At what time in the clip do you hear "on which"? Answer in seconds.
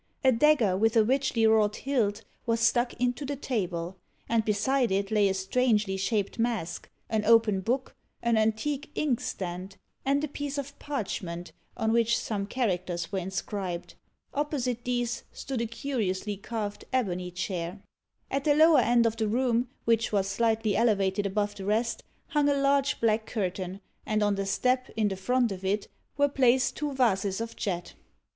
11.77-12.17